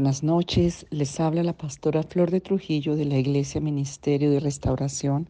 [0.00, 5.28] Buenas noches, les habla la pastora Flor de Trujillo de la Iglesia Ministerio de Restauración,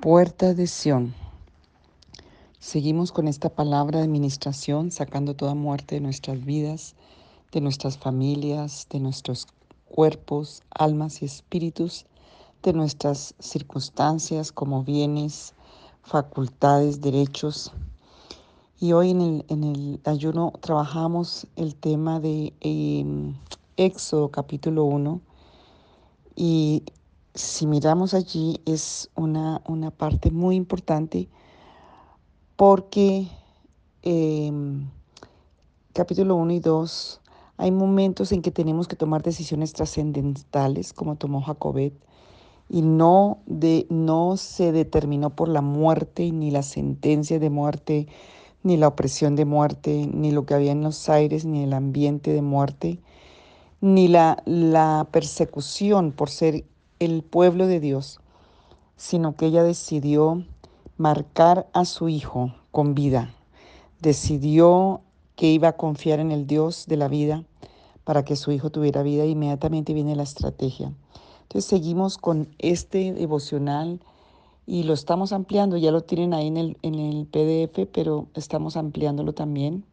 [0.00, 1.14] Puerta de Sión.
[2.60, 6.94] Seguimos con esta palabra de administración, sacando toda muerte de nuestras vidas,
[7.50, 9.48] de nuestras familias, de nuestros
[9.86, 12.06] cuerpos, almas y espíritus,
[12.62, 15.54] de nuestras circunstancias como bienes,
[16.04, 17.72] facultades, derechos.
[18.78, 23.34] Y hoy en el, ayuno trabajamos el tema de em,
[23.76, 25.20] Éxodo capítulo 1
[26.36, 26.82] y
[27.34, 31.28] si miramos allí es una, una parte muy importante
[32.56, 33.28] porque
[34.02, 34.88] em,
[35.94, 37.20] capítulo 1 y 2
[37.56, 41.94] hay momentos en que tenemos que tomar decisiones trascendentales como tomó Jacobet
[42.68, 48.08] y no, de, no se determinó por la muerte ni la sentencia de muerte
[48.62, 52.32] ni la opresión de muerte, ni lo que había en los aires, ni el ambiente
[52.32, 53.00] de muerte,
[53.82, 56.64] ni la, la persecución por ser
[57.00, 58.20] el pueblo de Dios,
[58.96, 60.44] sino que ella decidió
[60.96, 63.34] marcar a su hijo con vida.
[64.00, 65.00] Decidió
[65.34, 67.44] que iba a confiar en el Dios de la vida
[68.04, 69.26] para que su hijo tuviera vida.
[69.26, 70.92] Inmediatamente viene la estrategia.
[71.42, 74.00] Entonces seguimos con este devocional
[74.64, 75.76] y lo estamos ampliando.
[75.76, 79.84] Ya lo tienen ahí en el, en el PDF, pero estamos ampliándolo también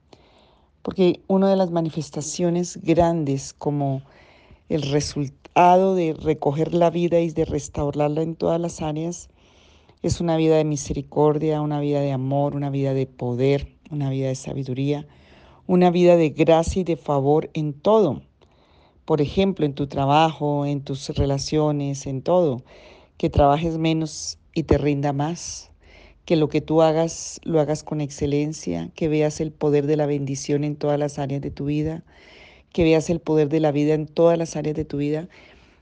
[0.82, 4.02] porque una de las manifestaciones grandes como
[4.70, 9.30] el resultado de recoger la vida y de restaurarla en todas las áreas
[10.02, 14.30] es una vida de misericordia, una vida de amor, una vida de poder, una vida
[14.30, 15.08] de sabiduría,
[15.68, 18.22] una vida de gracia y de favor en todo.
[19.04, 22.64] Por ejemplo, en tu trabajo, en tus relaciones, en todo.
[23.18, 25.70] Que trabajes menos y te rinda más
[26.30, 30.06] que lo que tú hagas lo hagas con excelencia, que veas el poder de la
[30.06, 32.04] bendición en todas las áreas de tu vida,
[32.72, 35.28] que veas el poder de la vida en todas las áreas de tu vida.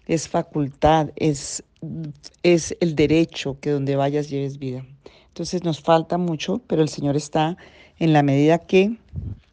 [0.06, 1.66] Es facultad, es,
[2.44, 4.86] es el derecho que donde vayas lleves vida.
[5.28, 7.58] Entonces nos falta mucho, pero el Señor está
[8.00, 8.96] en la medida que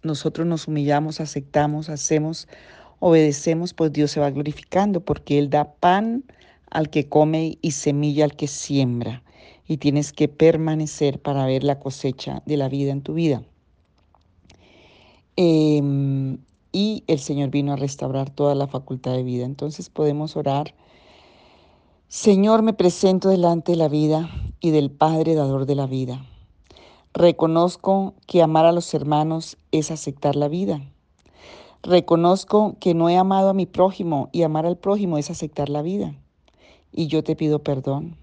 [0.04, 2.46] nosotros nos humillamos, aceptamos, hacemos,
[3.00, 6.22] obedecemos, pues Dios se va glorificando porque Él da pan
[6.70, 9.24] al que come y semilla al que siembra
[9.66, 13.42] y tienes que permanecer para ver la cosecha de la vida en tu vida.
[15.36, 16.38] Em,
[16.72, 19.44] y el Señor vino a restaurar toda la facultad de vida.
[19.44, 20.74] Entonces podemos orar.
[22.08, 26.24] Señor, me presento delante de la vida y del Padre dador de la vida.
[27.12, 30.82] Reconozco que amar a los hermanos es aceptar la vida.
[31.82, 35.82] Reconozco que no he amado a mi prójimo y amar al prójimo es aceptar la
[35.82, 36.14] vida.
[36.92, 38.16] Y yo te pido perdón.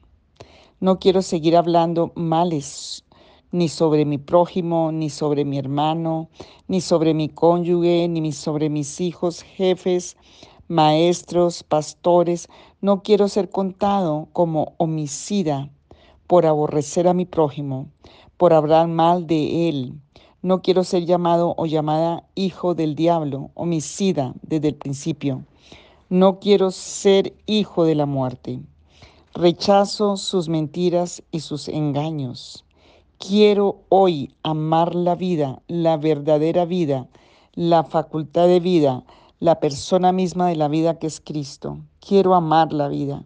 [0.81, 3.06] No quiero seguir hablando males
[3.52, 6.30] ni sobre mi prójimo, ni sobre mi hermano,
[6.68, 10.18] ni sobre mi cónyuge, ni sobre mis hijos, jefes,
[10.68, 12.50] maestros, pastores.
[12.81, 15.70] No quiero ser contado como homicida
[16.25, 17.86] por aborrecer a mi prójimo,
[18.38, 19.94] por hablar mal de él.
[20.41, 25.46] No quiero ser llamado o llamada hijo del diablo, homicida desde el principio.
[26.09, 28.62] No quiero ser hijo de la muerte.
[29.34, 32.66] Rechazo sus mentiras y sus engaños.
[33.18, 37.08] Quiero hoy amar la vida, la verdadera vida,
[37.53, 39.06] la facultad de vida,
[39.40, 41.80] la persona misma de la vida que es Cristo.
[42.06, 43.24] Quiero amar la vida,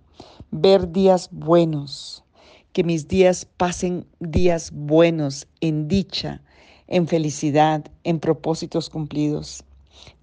[0.52, 2.24] ver días buenos,
[2.72, 6.44] que mis días pasen días buenos en dicha,
[6.86, 9.64] en felicidad, en propósitos cumplidos.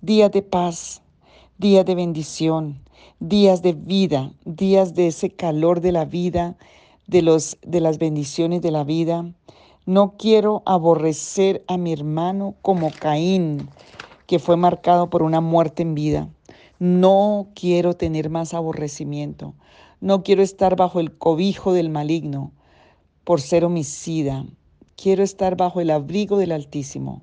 [0.01, 1.03] Días de paz,
[1.59, 2.81] días de bendición,
[3.21, 6.57] días de vida, días de ese calor de la vida,
[7.07, 9.33] de, los, de las bendiciones de la vida.
[9.87, 13.69] No quiero aborrecer a mi hermano como Caín,
[14.27, 16.29] que fue marcado por una muerte en vida.
[16.79, 19.55] No quiero tener más aborrecimiento.
[20.01, 22.51] No quiero estar bajo el cobijo del maligno
[23.25, 24.45] por ser homicida.
[24.97, 27.23] Quiero estar bajo el abrigo del Altísimo.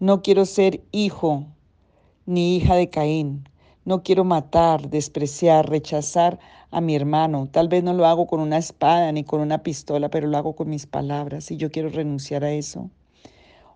[0.00, 1.44] No quiero ser hijo
[2.26, 3.48] ni hija de Caín.
[3.86, 6.38] No quiero matar, despreciar, rechazar
[6.70, 7.48] a mi hermano.
[7.50, 10.54] Tal vez no lo hago con una espada ni con una pistola, pero lo hago
[10.54, 12.90] con mis palabras y yo quiero renunciar a eso.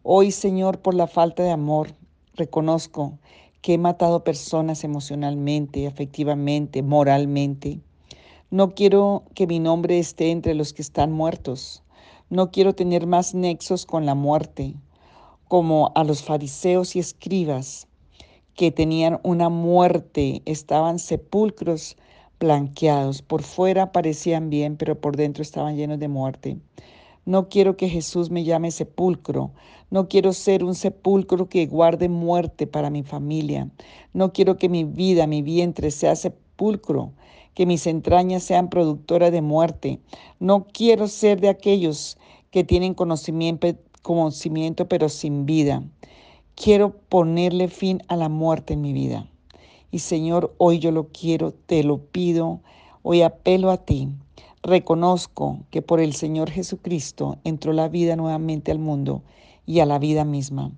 [0.03, 1.89] Hoy, Señor, por la falta de amor,
[2.35, 3.19] reconozco
[3.63, 7.81] que he matado personas emocionalmente, afectivamente, moralmente.
[8.51, 11.83] No quiero que mi nombre esté entre los que están muertos.
[12.29, 14.75] No quiero tener más nexos con la muerte,
[15.49, 17.89] como a los fariseos y escribas
[18.55, 21.97] que tenían una muerte, estaban sepulcros
[22.39, 26.59] blanqueados, por fuera parecían bien, pero por dentro estaban llenos de muerte.
[27.27, 29.53] No quiero que Jesús me llame sepulcro.
[29.91, 33.71] No quiero ser un sepulcro que guarde muerte para mi familia.
[34.13, 37.13] No quiero que mi vida, mi vientre sea sepulcro,
[37.55, 40.01] que mis entrañas sean productoras de muerte.
[40.39, 42.19] No quiero ser de aquellos
[42.51, 43.69] que tienen conocimiento,
[44.03, 45.83] conocimiento pero sin vida.
[46.57, 49.29] Quiero ponerle fin a la muerte en mi vida.
[49.91, 52.61] Y Señor, hoy yo lo quiero, te lo pido,
[53.03, 54.09] hoy apelo a ti.
[54.63, 59.23] Reconozco que por el Señor Jesucristo entró la vida nuevamente al mundo
[59.67, 60.71] y a la vida misma.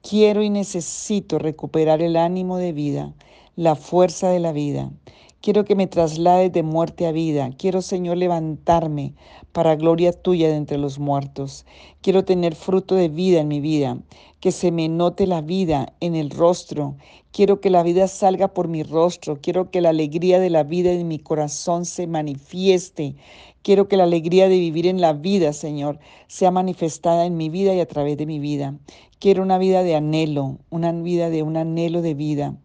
[0.00, 3.12] Quiero y necesito recuperar el ánimo de vida,
[3.56, 4.92] la fuerza de la vida.
[5.40, 7.50] Quiero que me traslades de muerte a vida.
[7.56, 9.14] Quiero, Señor, levantarme
[9.52, 11.66] para gloria tuya de entre los muertos.
[12.00, 13.98] Quiero tener fruto de vida en mi vida,
[14.40, 16.96] que se me note la vida en el rostro.
[17.30, 19.38] Quiero que la vida salga por mi rostro.
[19.40, 23.14] Quiero que la alegría de la vida en mi corazón se manifieste.
[23.62, 27.74] Quiero que la alegría de vivir en la vida, Señor, sea manifestada en mi vida
[27.74, 28.76] y a través de mi vida.
[29.20, 32.56] Quiero una vida de anhelo, una vida de un anhelo de vida.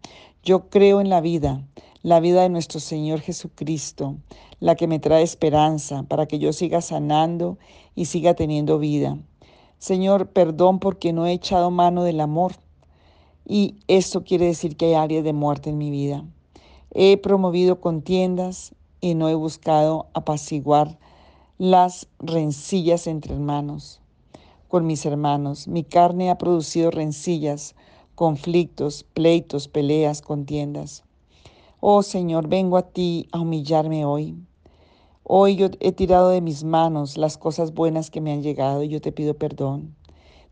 [0.44, 1.64] Yo creo en la vida,
[2.02, 4.16] la vida de nuestro Señor Jesucristo,
[4.60, 7.58] la que me trae esperanza para que yo siga sanando
[7.94, 9.18] y siga teniendo vida.
[9.78, 12.52] Señor, perdón porque no he echado mano del amor.
[13.44, 16.24] Y esto quiere decir que hay áreas de muerte en mi vida.
[16.92, 20.96] He promovido contiendas, y no he buscado apaciguar
[21.58, 24.00] las rencillas entre hermanos.
[24.68, 27.74] Con mis hermanos, mi carne ha producido rencillas,
[28.14, 31.04] conflictos, pleitos, peleas, contiendas.
[31.84, 34.36] Oh Señor, vengo a ti a humillarme hoy.
[35.24, 38.88] Hoy yo he tirado de mis manos las cosas buenas que me han llegado y
[38.88, 39.96] yo te pido perdón.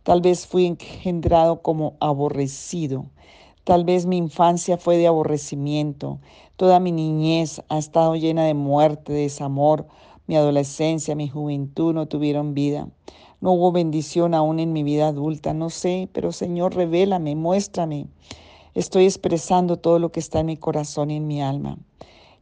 [0.02, 3.06] Tal vez fui engendrado como aborrecido
[3.62, 6.18] Tal vez mi infancia fue de aborrecimiento,
[6.56, 9.86] toda mi niñez ha estado llena de muerte, de desamor,
[10.26, 12.88] mi adolescencia, mi juventud no tuvieron vida.
[13.40, 18.08] No hubo bendición aún en mi vida adulta, no sé, pero Señor, revélame, muéstrame.
[18.74, 21.76] Estoy expresando todo lo que está en mi corazón y en mi alma.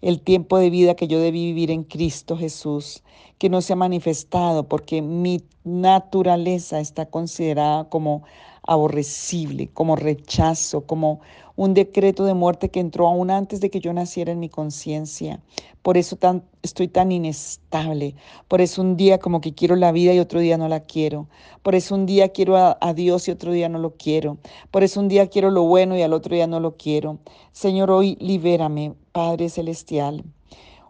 [0.02, 3.02] El tiempo de vida que yo debí vivir en Cristo Jesús,
[3.38, 8.24] que no se ha manifestado porque mi naturaleza está considerada como
[8.68, 11.20] aborrecible, como rechazo, como
[11.56, 15.40] un decreto de muerte que entró aún antes de que yo naciera en mi conciencia.
[15.82, 18.14] Por eso tan, estoy tan inestable.
[18.46, 21.28] Por eso un día como que quiero la vida y otro día no la quiero.
[21.62, 24.36] Por eso un día quiero a, a Dios y otro día no lo quiero.
[24.70, 27.18] Por eso un día quiero lo bueno y al otro día no lo quiero.
[27.52, 30.24] Señor, hoy libérame, Padre Celestial.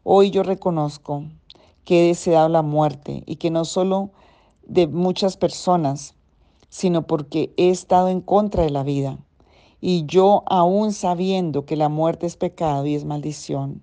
[0.03, 1.23] Hoy yo reconozco
[1.85, 4.11] que he deseado la muerte y que no solo
[4.67, 6.15] de muchas personas,
[6.69, 9.19] sino porque he estado en contra de la vida.
[9.81, 13.83] Y yo, aún sabiendo que la muerte es pecado y es maldición,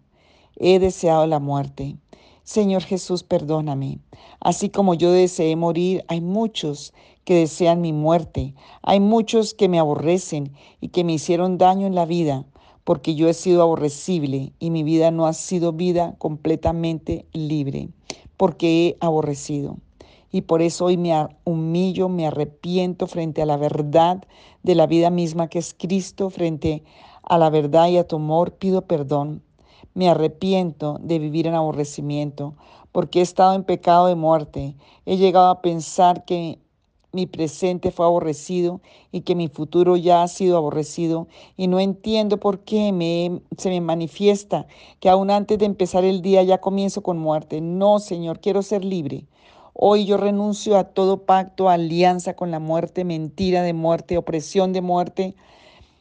[0.57, 1.95] he deseado la muerte.
[2.43, 3.99] Señor Jesús, perdóname.
[4.39, 6.93] Así como yo deseé morir, hay muchos
[7.23, 8.53] que desean mi muerte.
[8.83, 12.45] Hay muchos que me aborrecen y que me hicieron daño en la vida,
[12.83, 17.89] porque yo he sido aborrecible y mi vida no ha sido vida completamente libre,
[18.37, 19.77] porque he aborrecido
[20.35, 21.13] y por eso hoy me
[21.45, 24.21] humillo, me arrepiento frente a la verdad
[24.63, 26.83] de la vida misma que es Cristo, frente
[27.23, 29.43] a la verdad y a tu amor, pido perdón.
[29.93, 32.55] Me arrepiento de vivir en aborrecimiento,
[32.91, 34.75] porque he estado en pecado de muerte.
[35.05, 36.59] He llegado a pensar que
[37.13, 38.81] mi presente fue aborrecido
[39.13, 43.69] y que mi futuro ya ha sido aborrecido y no entiendo por qué me, se
[43.69, 44.67] me manifiesta
[44.99, 47.61] que aún antes de empezar el día ya comienzo con muerte.
[47.61, 49.27] No, Señor, quiero ser libre.
[49.77, 54.79] Hoy yo renuncio a todo pacto, alianza con la muerte, mentira de muerte, opresión de
[54.79, 55.35] muerte.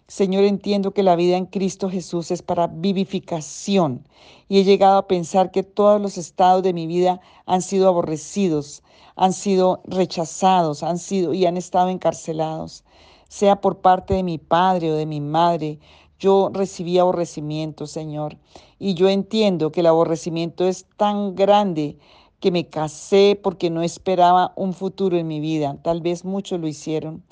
[0.07, 4.07] Señor, entiendo que la vida en Cristo Jesús es para vivificación
[4.49, 8.85] y he llegado a pensar que todos los estados de mi vida han sido aborrecidos,
[9.17, 12.85] han sido rechazados, han sido y han estado encarcelados,
[13.29, 15.81] sea por parte de mi padre o de mi madre.
[16.21, 18.39] Yo recibí aborrecimiento, Señor,
[18.79, 21.99] y yo entiendo que el aborrecimiento es tan grande
[22.45, 25.79] que me casé porque no esperaba un futuro en mi vida.
[25.83, 27.25] Tal vez muchos lo hicieron.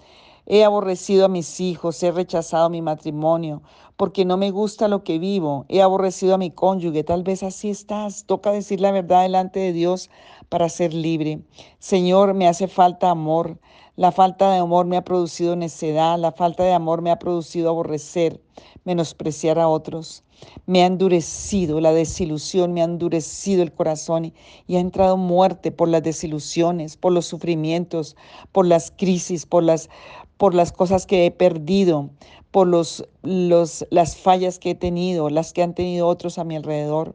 [0.47, 3.61] He aborrecido a mis hijos, he rechazado mi matrimonio
[3.99, 5.67] porque no me gusta lo que vivo.
[5.69, 7.05] He aborrecido a mi cónyuge.
[7.05, 8.25] Tal vez así estás.
[8.25, 10.09] Toca decir la verdad delante de Dios
[10.49, 11.43] para ser libre.
[11.79, 13.61] Señor, me hace falta amor.
[13.97, 16.19] La falta de amor me ha producido necedad.
[16.19, 18.41] La falta de amor me ha producido aborrecer,
[18.85, 20.25] menospreciar a otros.
[20.67, 24.33] Me ha endurecido la desilusión, me ha endurecido el corazón
[24.67, 28.17] y, ha entrado muerte por las desilusiones, por los sufrimientos,
[28.53, 29.91] por las crisis, por las,
[30.37, 32.11] por las cosas que he perdido,
[32.51, 36.57] por los, los, las fallas que he tenido, las que han tenido otros a mi
[36.57, 37.15] alrededor.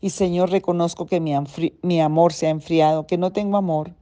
[0.00, 1.34] Y Señor, reconozco que mi,
[1.82, 3.94] mi amor se ha enfriado, que no tengo amor,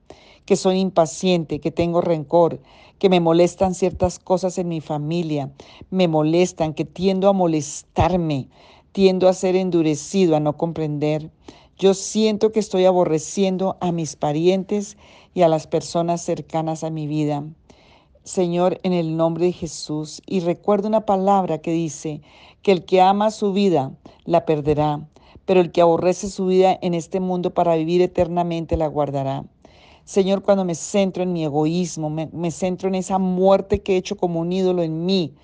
[0.45, 2.61] que soy impaciente, que tengo rencor,
[2.99, 5.51] que me molestan ciertas cosas en mi familia,
[5.91, 8.49] me molestan, que tiendo a molestarme,
[8.93, 11.31] tiendo a ser endurecido, a no comprender.
[11.79, 14.97] Yo siento que estoy aborreciendo a mis parientes
[15.35, 17.45] y a las personas cercanas a mi vida.
[18.25, 22.21] Señor, en el nombre de Jesús, y recuerdo una palabra que dice
[22.63, 23.93] que el que ama su vida
[24.25, 25.09] la perderá,
[25.45, 29.45] pero el que aborrece su vida en este mundo para vivir eternamente la guardará.
[30.05, 34.17] Señor, cuando me centro en mi egoísmo, me, centro en esa muerte que he hecho
[34.17, 35.35] como un ídolo en mí,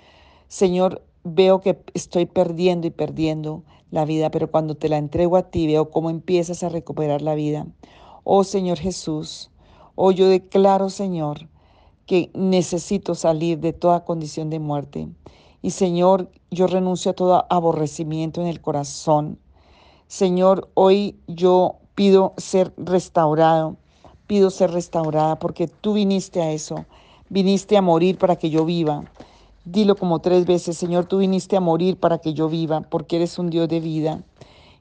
[0.48, 5.50] Señor, veo que estoy perdiendo y perdiendo la vida, pero cuando te la entrego a
[5.50, 7.66] ti, veo cómo empiezas a recuperar la vida.
[8.24, 9.50] Oh Señor Jesús,
[9.94, 11.48] oh yo declaro, Señor,
[12.06, 15.08] que necesito salir de toda condición de muerte.
[15.62, 19.38] Y Señor, yo renuncio a todo aborrecimiento en el corazón.
[20.06, 23.76] Señor, hoy yo pido ser restaurado,
[24.28, 26.84] pido ser restaurada porque tú viniste a eso,
[27.30, 29.02] viniste a morir para que yo viva.
[29.64, 33.38] Dilo como tres veces, Señor, tú viniste a morir para que yo viva, porque eres
[33.38, 34.22] un Dios de vida.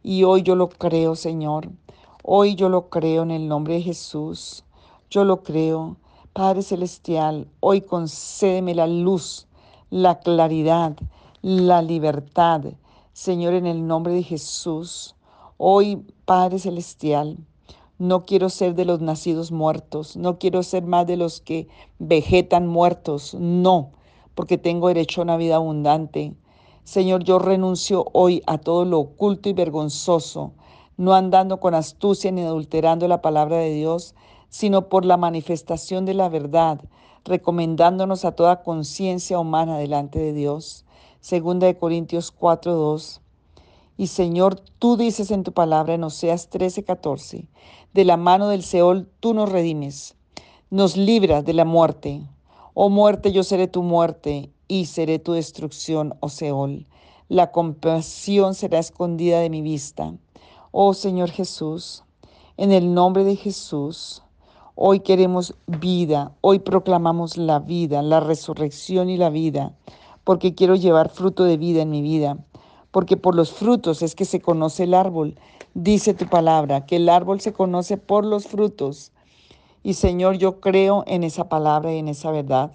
[0.04, 1.70] Y hoy yo lo creo, Señor.
[2.24, 4.63] Hoy yo lo creo en el nombre de Jesús.
[5.10, 5.96] Yo lo creo.
[6.34, 9.48] Padre Celestial, hoy concédeme la luz,
[9.89, 10.96] la claridad,
[11.42, 12.66] la libertad.
[13.13, 15.16] Señor, en el nombre de Jesús.
[15.58, 17.38] Hoy, Padre Celestial,
[18.00, 21.68] no quiero ser de los nacidos muertos, no quiero ser más de los que
[22.00, 23.92] vegetan muertos, no
[24.38, 26.36] porque tengo derecho a una vida abundante.
[26.84, 30.51] Señor, yo renuncio hoy a todo lo oculto y vergonzoso,
[30.96, 34.13] no andando con astucia ni adulterando la palabra de Dios,
[34.50, 36.80] sino por la manifestación de la verdad,
[37.25, 40.86] recomendándonos a toda conciencia humana delante de Dios.
[41.20, 43.22] Segunda de Corintios 4:2.
[43.98, 47.48] Y Señor, tú dices en tu palabra en Oseas 13:14,
[47.98, 50.13] de la mano del Seol tú nos redimes,
[50.70, 52.22] nos libras de la muerte.
[52.75, 56.86] Oh muerte, yo seré tu muerte y seré tu destrucción, oh Seol.
[57.27, 60.13] La compasión será escondida de mi vista.
[60.70, 62.04] Oh Señor Jesús,
[62.56, 64.22] en el nombre de Jesús,
[64.75, 69.74] hoy queremos vida, hoy proclamamos la vida, la resurrección y la vida,
[70.24, 72.38] porque quiero llevar fruto de vida en mi vida,
[72.92, 75.36] porque por los frutos es que se conoce el árbol.
[75.79, 79.12] Dice tu palabra, que el árbol se conoce por los frutos.
[79.84, 82.72] Y Señor, yo creo en esa palabra y en esa verdad.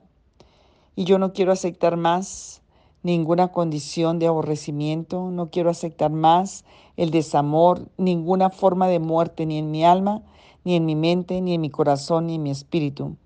[0.94, 2.62] Y yo no quiero aceptar más
[3.02, 6.64] ninguna condición de aborrecimiento, no quiero aceptar más
[6.96, 10.22] el desamor, ninguna forma de muerte, ni en mi alma,
[10.62, 13.16] ni en mi mente, ni en mi corazón, ni en mi espíritu.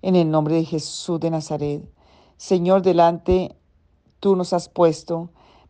[0.00, 1.82] En el nombre de Jesús de Nazaret.
[2.38, 3.54] Señor, delante
[4.20, 5.28] tú nos has puesto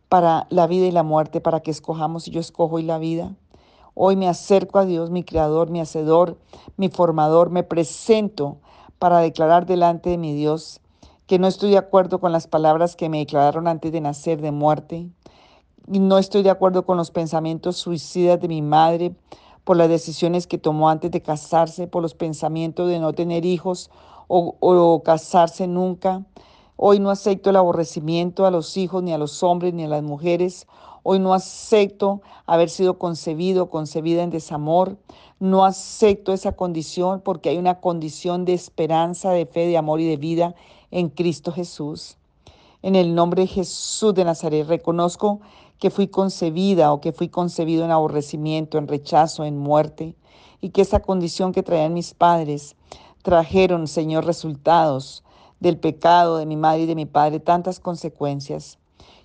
[0.08, 3.34] para la vida y la muerte, para que escojamos y yo escojo hoy la vida.
[4.00, 6.38] Hoy me acerco a Dios, mi creador, mi hacedor,
[6.76, 8.58] mi formador, me presento
[9.00, 10.80] para declarar delante de mi Dios
[11.26, 14.52] que no estoy de acuerdo con las palabras que me declararon antes de nacer de
[14.52, 15.08] muerte.
[15.88, 19.16] No estoy de acuerdo con los pensamientos suicidas de mi madre
[19.64, 23.90] por las decisiones que tomó antes de casarse, por los pensamientos de no tener hijos
[24.28, 26.24] o, o casarse nunca.
[26.76, 30.04] Hoy no acepto el aborrecimiento a los hijos, ni a los hombres, ni a las
[30.04, 30.68] mujeres.
[31.10, 34.98] Hoy no acepto haber sido concebido concebida en desamor.
[35.40, 40.06] No acepto esa condición porque hay una condición de esperanza, de fe, de amor y
[40.06, 40.54] de vida
[40.90, 42.18] en Cristo Jesús.
[42.82, 45.40] En el nombre de Jesús de Nazaret reconozco
[45.78, 50.14] que fui concebida o que fui concebido en aborrecimiento, en rechazo, en muerte,
[50.60, 52.76] y que esa condición que traían mis padres
[53.22, 55.24] trajeron, Señor, resultados
[55.58, 58.78] del pecado de mi madre y de mi padre tantas consecuencias.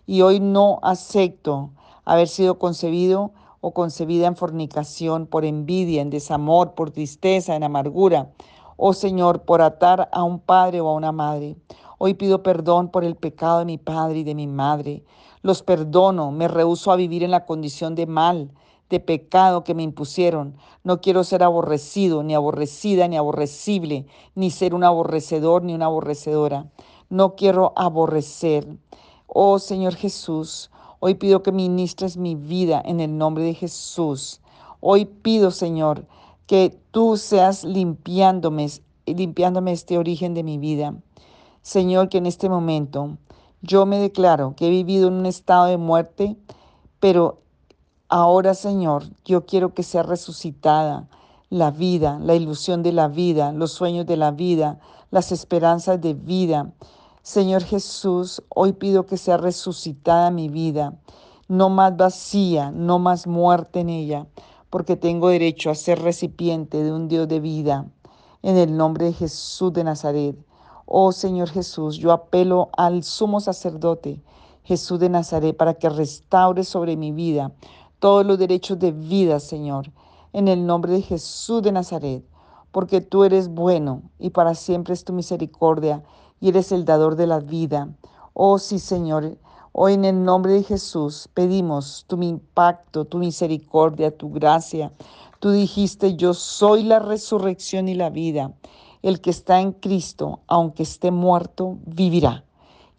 [0.05, 1.72] Y hoy no acepto
[2.05, 3.31] haber sido concebido
[3.62, 8.29] o concebida en fornicación, por envidia, en desamor, por tristeza, en amargura.
[8.75, 11.55] Oh Señor, por atar a un padre o a una madre.
[11.98, 15.05] Hoy pido perdón por el pecado de mi padre y de mi madre.
[15.41, 18.51] Los perdono, me rehuso a vivir en la condición de mal,
[18.89, 20.57] de pecado que me impusieron.
[20.83, 24.05] No quiero ser aborrecido, ni aborrecida, ni aborrecible,
[24.36, 26.67] ni ser un aborrecedor, ni una aborrecedora.
[27.10, 28.67] No quiero aborrecer.
[29.35, 34.41] Oh Señor Jesús, hoy pido que ministres mi vida en el nombre de Jesús.
[34.79, 36.05] Hoy pido, Señor,
[36.45, 38.67] que tú seas limpiándome,
[39.05, 40.95] limpiándome este origen de mi vida.
[41.61, 43.17] Señor, que en este momento
[43.61, 46.37] yo me declaro que he vivido en un estado de muerte,
[46.99, 47.43] pero
[48.15, 51.07] Ahora, Señor, yo quiero que sea resucitada
[51.49, 56.13] la vida, la ilusión de la vida, los sueños de la vida, las esperanzas de
[56.13, 56.71] vida.
[57.25, 60.99] Señor Jesús, hoy pido que sea resucitada mi vida,
[61.47, 64.27] no más vacía, no más muerte en ella,
[64.69, 67.85] porque tengo derecho a ser recipiente de un Dios de vida.
[68.41, 70.35] en el nombre de Jesús de Nazaret.
[70.85, 74.21] Oh Señor Jesús, yo apelo al sumo sacerdote
[74.65, 77.53] Jesús de Nazaret para que restaure sobre mi vida
[77.99, 79.93] todos los derechos de vida, Señor,
[80.33, 82.25] en el nombre de Jesús de Nazaret,
[82.73, 86.03] porque tú eres bueno y para siempre es tu misericordia
[86.43, 87.88] y eres el dador de la vida.
[88.33, 89.38] Oh sí, Señor,
[89.71, 94.91] hoy en el nombre de Jesús pedimos tu impacto, tu misericordia, tu gracia.
[95.39, 98.51] Tú dijiste, yo soy la resurrección y la vida.
[99.01, 102.43] El que está en Cristo, aunque esté muerto, vivirá.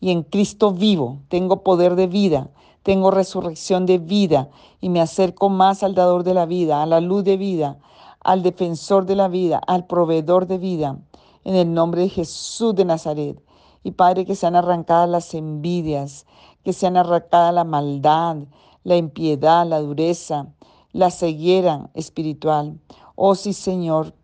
[0.01, 2.49] Y en Cristo vivo, tengo poder de vida,
[2.83, 4.49] tengo resurrección de vida
[4.81, 7.77] y me acerco más al dador de la vida, a la luz de vida,
[8.21, 10.99] al defensor de la vida, al proveedor de vida,
[11.45, 13.41] en el nombre de Jesús de Nazaret.
[13.83, 16.27] Y Padre, que sean arrancadas las envidias,
[16.65, 18.39] que sean arrancada la maldad,
[18.83, 20.49] la impiedad, la dureza,
[20.93, 22.79] la ceguera espiritual.
[23.15, 24.15] Oh sí, Señor,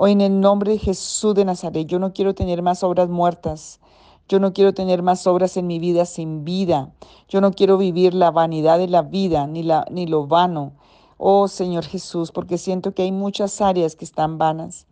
[0.00, 3.80] Hoy en el nombre de Jesús de Nazaret, yo no quiero tener más obras muertas.
[4.28, 6.92] Yo no quiero tener más obras en mi vida sin vida.
[7.28, 10.74] Yo no quiero vivir la vanidad de la vida, ni, la, ni lo vano.
[11.16, 14.86] Oh Señor Jesús, porque siento que hay muchas áreas que están vanas.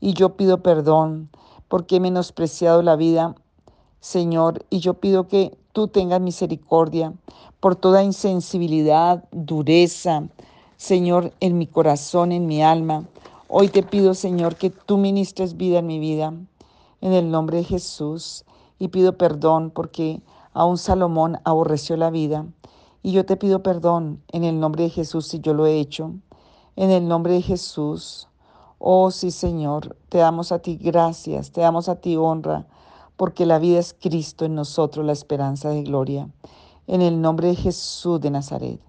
[0.00, 1.28] Y yo pido perdón
[1.68, 3.34] porque he menospreciado la vida,
[4.00, 4.64] Señor.
[4.70, 7.12] Y yo pido que tú tengas misericordia
[7.60, 10.28] por toda insensibilidad, dureza,
[10.76, 13.04] Señor, en mi corazón, en mi alma.
[13.48, 16.32] Hoy te pido, Señor, que tú ministres vida en mi vida,
[17.00, 18.44] en el nombre de Jesús,
[18.78, 20.20] y pido perdón porque
[20.52, 22.46] aún Salomón aborreció la vida.
[23.02, 26.12] Y yo te pido perdón en el nombre de Jesús si yo lo he hecho.
[26.76, 28.27] En el nombre de Jesús.
[28.78, 32.66] Oh sí, Señor, te damos a ti gracias, te damos a ti honra,
[33.16, 36.28] porque la vida es Cristo en nosotros, la esperanza de gloria.
[36.86, 38.80] En el nombre de Jesús de Nazaret.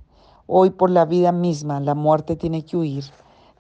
[0.48, 3.03] Hoy por la vida misma la muerte tiene que huir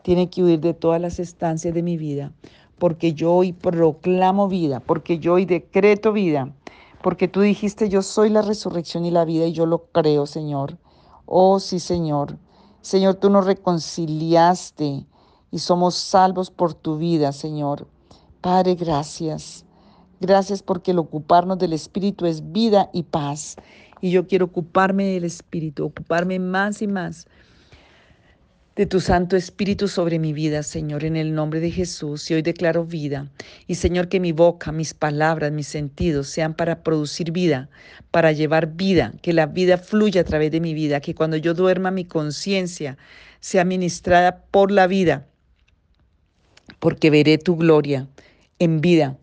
[0.01, 2.31] tiene que huir de todas las estancias de mi vida,
[2.77, 6.53] porque yo hoy proclamo vida, porque yo hoy decreto vida,
[7.01, 10.77] porque tú dijiste, yo soy la resurrección y la vida y yo lo creo, Señor.
[11.25, 12.37] Oh sí, Señor.
[12.81, 15.05] Señor, tú nos reconciliaste
[15.51, 17.87] y somos salvos por tu vida, Señor.
[18.41, 19.65] Padre, gracias.
[20.19, 23.55] Gracias porque el ocuparnos del Espíritu es vida y paz.
[24.01, 27.27] Y yo quiero ocuparme del Espíritu, ocuparme más y más
[28.79, 32.31] de tu Santo Espíritu sobre mi vida, Señor, en el nombre de Jesús.
[32.31, 33.29] Y hoy declaro vida.
[33.67, 37.69] Y Señor, que mi boca, mis palabras, mis sentidos sean para producir vida,
[38.09, 41.53] para llevar vida, que la vida fluya a través de mi vida, que cuando yo
[41.53, 42.97] duerma mi conciencia
[43.41, 45.27] sea ministrada por la vida,
[46.79, 48.07] porque veré tu gloria
[48.59, 49.17] en vida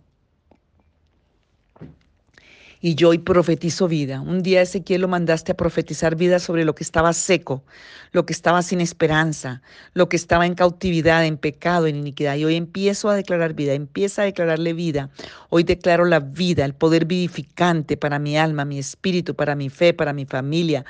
[2.86, 4.20] y yo hoy profetizo vida.
[4.20, 7.64] Un día Ezequiel lo mandaste a profetizar vida sobre lo que estaba seco,
[8.12, 9.60] lo que estaba sin esperanza,
[9.92, 12.36] lo que estaba en cautividad, en pecado, en iniquidad.
[12.36, 15.10] Y hoy empiezo a declarar vida, empieza a declararle vida.
[15.48, 19.92] Hoy declaro la vida, el poder vivificante para mi alma, mi espíritu, para mi fe,
[19.92, 20.84] para mi familia,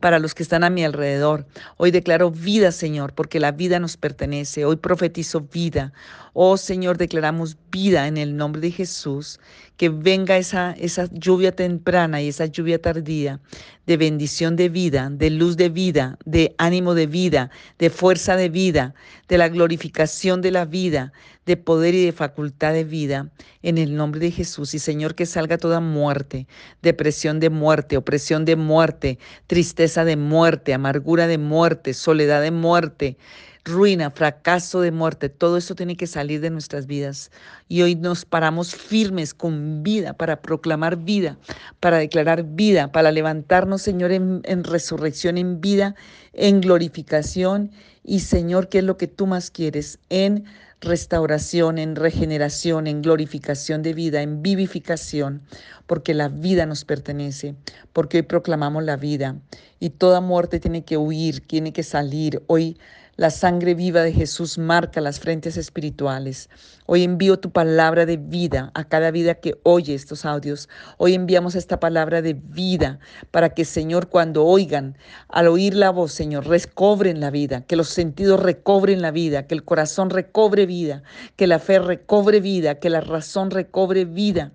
[0.00, 1.46] para los que están a mi alrededor.
[1.76, 4.64] Hoy declaro vida, Señor, porque la vida nos pertenece.
[4.64, 5.92] Hoy profetizo vida.
[6.34, 9.38] Oh Señor, declaramos vida en el nombre de Jesús,
[9.76, 11.06] que venga esa, esa
[11.42, 13.40] lluvia temprana y esa lluvia tardía
[13.84, 17.50] de bendición de vida, de luz de vida, de ánimo de vida,
[17.80, 18.94] de fuerza de vida,
[19.26, 21.12] de la glorificación de la vida,
[21.44, 24.72] de poder y de facultad de vida, en el nombre de Jesús.
[24.74, 26.46] Y Señor, que salga toda muerte,
[26.80, 33.16] depresión de muerte, opresión de muerte, tristeza de muerte, amargura de muerte, soledad de muerte
[33.64, 37.30] ruina, fracaso de muerte, todo eso tiene que salir de nuestras vidas.
[37.68, 41.38] Y hoy nos paramos firmes con vida para proclamar vida,
[41.80, 45.94] para declarar vida, para levantarnos, Señor, en, resurrección, en vida,
[46.32, 47.70] en glorificación.
[48.02, 50.00] Y Señor, ¿qué es lo que tú más quieres?
[50.08, 50.44] En
[50.80, 55.42] restauración, en regeneración, en glorificación de vida, en vivificación,
[55.86, 57.54] porque la vida nos pertenece,
[57.92, 59.36] porque hoy proclamamos la vida
[59.78, 62.42] y toda muerte tiene que huir, tiene que salir.
[62.48, 62.76] Hoy
[63.22, 66.50] la sangre viva de Jesús marca las frentes espirituales.
[66.86, 70.68] Hoy envío tu palabra de vida a cada vida que oye estos audios.
[70.98, 72.98] Hoy enviamos esta palabra de vida
[73.30, 77.90] para que, Señor, cuando oigan, al oír la voz, Señor, recobren la vida, que los
[77.90, 81.04] sentidos recobren la vida, que el corazón recobre vida,
[81.36, 84.50] que la fe recobre vida, que la razón recobre vida.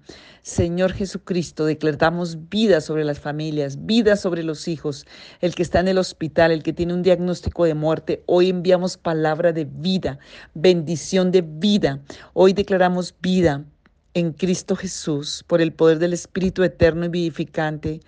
[0.48, 5.06] Señor Jesucristo, declaramos vida sobre las familias, vida sobre los hijos,
[5.42, 8.24] el que está en el hospital, el que tiene un diagnóstico de muerte.
[8.28, 10.20] Hoy enviamos palabra de vida,
[10.54, 12.00] bendición de vida.
[12.32, 13.66] Hoy declaramos vida
[14.14, 18.00] en Cristo Jesús, por el poder del Espíritu eterno y vivificante.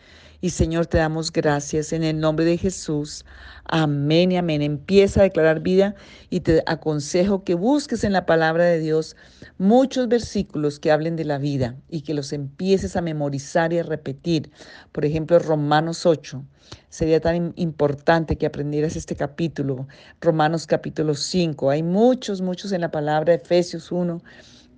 [0.42, 3.26] Y Señor, te damos gracias en el nombre de Jesús.
[3.66, 4.62] Amén y amén.
[4.62, 5.96] Empieza a declarar vida
[6.30, 9.18] y te aconsejo que busques en la palabra de Dios
[9.58, 13.84] muchos versículos que hablen de la vida y que los empieces a memorizar y a
[13.84, 14.50] repetir.
[14.94, 16.42] Por ejemplo, Romanos 8.
[16.88, 19.90] Sería tan importante que aprendieras este capítulo.
[20.22, 21.70] Romanos capítulo 5.
[21.70, 23.34] Hay muchos, muchos en la palabra.
[23.34, 24.22] Efesios 1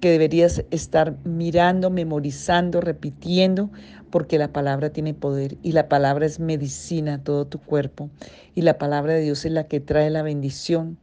[0.01, 3.69] que deberías estar mirando, memorizando, repitiendo,
[4.11, 8.09] porque la palabra tiene poder y la palabra es medicina a todo tu cuerpo
[8.53, 10.97] y la palabra de Dios es la que trae la bendición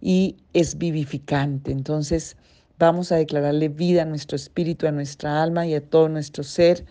[0.00, 1.72] y es vivificante.
[1.72, 2.36] Entonces
[2.78, 6.84] vamos a declararle vida a nuestro espíritu, a nuestra alma y a todo nuestro ser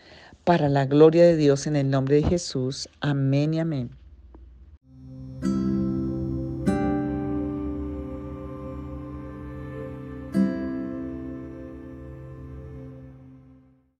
[0.43, 2.89] para la gloria de Dios en el nombre de Jesús.
[3.02, 3.98] Amén y amén.